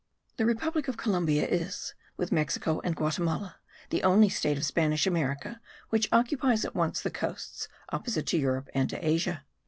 The 0.37 0.47
republic 0.47 0.87
of 0.87 0.97
Columbia 0.97 1.47
is, 1.47 1.93
with 2.17 2.31
Mexico 2.31 2.79
and 2.83 2.95
Guatemala, 2.95 3.57
the 3.91 4.01
only 4.01 4.29
state 4.29 4.57
of 4.57 4.65
Spanish 4.65 5.05
America 5.05 5.61
which 5.89 6.09
occupies 6.11 6.65
at 6.65 6.73
once 6.73 7.01
the 7.03 7.11
coasts 7.11 7.67
opposite 7.89 8.25
to 8.25 8.39
Europe 8.39 8.67
and 8.73 8.89
to 8.89 9.07
Asia. 9.07 9.43